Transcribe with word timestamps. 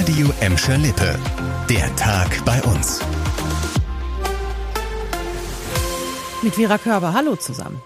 Radio 0.00 0.32
Emscher 0.40 0.78
Lippe. 0.78 1.18
Der 1.68 1.94
Tag 1.96 2.42
bei 2.46 2.62
uns. 2.62 3.00
Mit 6.42 6.54
Vera 6.54 6.78
Körber, 6.78 7.12
hallo 7.12 7.36
zusammen. 7.36 7.82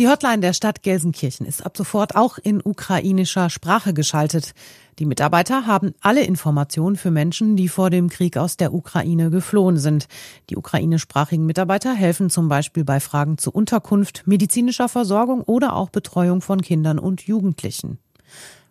Die 0.00 0.08
Hotline 0.08 0.40
der 0.40 0.54
Stadt 0.54 0.82
Gelsenkirchen 0.82 1.46
ist 1.46 1.64
ab 1.64 1.76
sofort 1.76 2.16
auch 2.16 2.38
in 2.38 2.60
ukrainischer 2.60 3.48
Sprache 3.48 3.94
geschaltet. 3.94 4.54
Die 4.98 5.06
Mitarbeiter 5.06 5.68
haben 5.68 5.94
alle 6.00 6.24
Informationen 6.24 6.96
für 6.96 7.12
Menschen, 7.12 7.54
die 7.54 7.68
vor 7.68 7.90
dem 7.90 8.08
Krieg 8.08 8.36
aus 8.36 8.56
der 8.56 8.74
Ukraine 8.74 9.30
geflohen 9.30 9.78
sind. 9.78 10.08
Die 10.50 10.56
ukrainischsprachigen 10.56 11.46
Mitarbeiter 11.46 11.94
helfen 11.94 12.28
zum 12.28 12.48
Beispiel 12.48 12.82
bei 12.82 12.98
Fragen 12.98 13.38
zu 13.38 13.52
Unterkunft, 13.52 14.24
medizinischer 14.26 14.88
Versorgung 14.88 15.42
oder 15.42 15.76
auch 15.76 15.90
Betreuung 15.90 16.40
von 16.40 16.60
Kindern 16.60 16.98
und 16.98 17.22
Jugendlichen. 17.22 17.98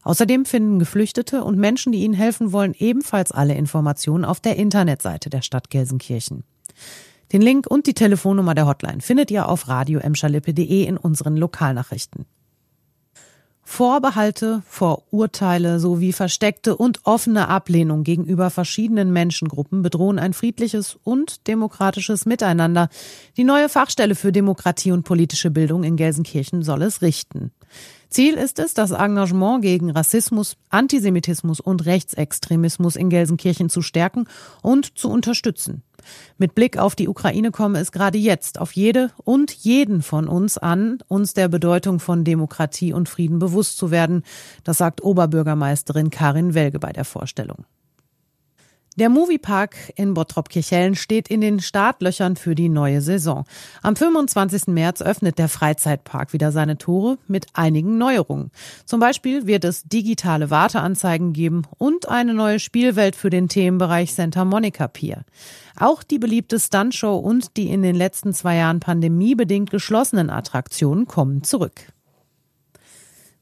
Außerdem 0.04 0.46
finden 0.46 0.80
Geflüchtete 0.80 1.44
und 1.44 1.58
Menschen, 1.58 1.92
die 1.92 2.04
ihnen 2.04 2.14
helfen 2.14 2.52
wollen, 2.52 2.76
ebenfalls 2.78 3.32
alle 3.32 3.56
Informationen 3.56 4.26
auf 4.26 4.40
der 4.40 4.58
Internetseite 4.58 5.30
der 5.30 5.42
Stadt 5.42 5.70
Gelsenkirchen. 5.70 6.44
Den 7.32 7.42
Link 7.42 7.66
und 7.68 7.88
die 7.88 7.94
Telefonnummer 7.94 8.54
der 8.54 8.68
Hotline 8.68 9.02
findet 9.02 9.32
ihr 9.32 9.50
auf 9.50 9.68
radioemschalippe.de 9.68 10.84
in 10.84 10.98
unseren 10.98 11.38
Lokalnachrichten. 11.38 12.26
Vorbehalte, 13.66 14.62
Vorurteile 14.68 15.80
sowie 15.80 16.12
versteckte 16.12 16.76
und 16.76 17.00
offene 17.06 17.48
Ablehnung 17.48 18.04
gegenüber 18.04 18.50
verschiedenen 18.50 19.14
Menschengruppen 19.14 19.82
bedrohen 19.82 20.20
ein 20.20 20.34
friedliches 20.34 21.00
und 21.04 21.48
demokratisches 21.48 22.26
Miteinander. 22.26 22.90
Die 23.38 23.46
neue 23.46 23.70
Fachstelle 23.70 24.16
für 24.16 24.34
Demokratie 24.34 24.92
und 24.92 25.04
politische 25.04 25.50
Bildung 25.50 25.84
in 25.84 25.96
Gelsenkirchen 25.96 26.62
soll 26.62 26.82
es 26.82 27.02
richten. 27.02 27.52
Ziel 28.10 28.36
ist 28.36 28.60
es, 28.60 28.76
das 28.76 28.92
Engagement 28.92 29.64
gegen 29.64 29.90
Rassismus, 29.90 30.56
Antisemitismus 30.70 31.60
und 31.60 31.86
Rechtsextremismus 31.86 32.96
in 32.96 33.10
Gelsenkirchen 33.10 33.70
zu 33.70 33.82
stärken 33.82 34.28
und 34.62 34.98
zu 34.98 35.10
unterstützen. 35.10 35.82
Mit 36.38 36.54
Blick 36.54 36.78
auf 36.78 36.96
die 36.96 37.08
Ukraine 37.08 37.52
komme 37.52 37.80
es 37.80 37.92
gerade 37.92 38.18
jetzt 38.18 38.60
auf 38.60 38.74
jede 38.74 39.12
und 39.24 39.52
jeden 39.52 40.02
von 40.02 40.28
uns 40.28 40.58
an, 40.58 41.00
uns 41.08 41.34
der 41.34 41.48
Bedeutung 41.48 42.00
von 42.00 42.24
Demokratie 42.24 42.94
und 42.94 43.10
Frieden 43.10 43.40
bewusst 43.40 43.78
zu 43.78 43.90
werden. 43.90 44.24
Das 44.64 44.78
sagt 44.78 45.04
Oberbürgermeisterin 45.04 46.10
Karin 46.10 46.54
Welge 46.54 46.80
bei 46.80 46.92
der 46.92 47.06
Vorstellung. 47.06 47.66
Der 48.96 49.10
Moviepark 49.10 49.92
in 49.96 50.14
Bottrop-Kirchhellen 50.14 50.94
steht 50.94 51.28
in 51.28 51.42
den 51.42 51.60
Startlöchern 51.60 52.36
für 52.36 52.54
die 52.54 52.70
neue 52.70 53.02
Saison. 53.02 53.44
Am 53.82 53.96
25. 53.96 54.68
März 54.68 55.02
öffnet 55.02 55.40
der 55.40 55.50
Freizeitpark 55.50 56.32
wieder 56.32 56.52
seine 56.52 56.78
Tore 56.78 57.18
mit 57.28 57.48
einigen 57.54 57.98
Neuerungen. 57.98 58.52
Zum 58.86 59.00
Beispiel 59.00 59.48
wird 59.48 59.66
es 59.66 59.82
digitale 59.86 60.52
Warteanzeigen 60.52 61.34
geben 61.34 61.64
und 61.80 62.08
eine 62.08 62.36
neue 62.36 62.60
Spielwelt 62.60 63.16
für 63.16 63.32
den 63.32 63.50
Themenbereich 63.50 64.14
Santa 64.14 64.46
Monica 64.46 64.88
Pier. 64.88 65.26
Auch 65.76 66.04
die 66.04 66.20
beliebte 66.20 66.60
Stuntshow 66.60 67.18
und 67.18 67.58
die 67.58 67.70
in 67.70 67.82
den 67.82 67.96
letzten 67.96 68.32
zwei 68.32 68.58
Jahren 68.58 68.80
pandemiebedingt 68.80 69.72
geschlossenen 69.72 70.30
Attraktionen 70.30 71.08
kommen 71.08 71.42
zurück. 71.42 71.88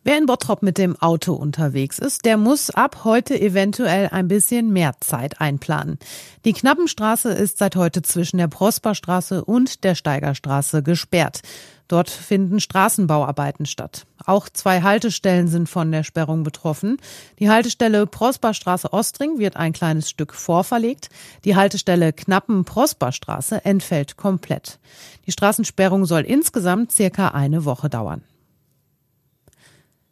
Wer 0.04 0.18
in 0.18 0.26
Bottrop 0.26 0.64
mit 0.64 0.80
dem 0.80 1.00
Auto 1.00 1.34
unterwegs 1.34 2.00
ist, 2.00 2.26
der 2.26 2.36
muss 2.36 2.72
ab 2.72 3.02
heute 3.04 3.40
eventuell 3.40 4.08
ein 4.08 4.28
bisschen 4.28 4.74
mehr 4.74 4.94
Zeit 5.00 5.40
einplanen. 5.40 6.00
Die 6.44 6.54
Knappenstraße 6.54 7.30
ist 7.30 7.60
seit 7.60 7.76
heute 7.76 8.02
zwischen 8.02 8.40
der 8.40 8.48
Prosperstraße 8.48 9.46
und 9.46 9.84
der 9.84 9.94
Steigerstraße 9.94 10.82
gesperrt. 10.82 11.42
Dort 11.88 12.10
finden 12.10 12.60
Straßenbauarbeiten 12.60 13.68
statt. 13.68 14.08
Auch 14.26 14.50
zwei 14.50 14.82
Haltestellen 14.82 15.48
sind 15.48 15.70
von 15.70 15.92
der 15.92 16.04
Sperrung 16.04 16.42
betroffen. 16.42 16.98
Die 17.38 17.52
Haltestelle 17.52 18.08
Prosperstraße 18.08 18.92
Ostring 18.92 19.38
wird 19.38 19.56
ein 19.56 19.72
kleines 19.72 20.10
Stück 20.10 20.34
vorverlegt. 20.34 21.10
Die 21.46 21.56
Haltestelle 21.56 22.12
Knappen 22.12 22.66
Prosperstraße 22.66 23.66
entfällt 23.66 24.18
komplett. 24.18 24.80
Die 25.28 25.32
Straßensperrung 25.32 26.06
soll 26.06 26.22
insgesamt 26.22 26.92
circa 26.92 27.28
eine 27.28 27.66
Woche 27.66 27.88
dauern. 27.88 28.24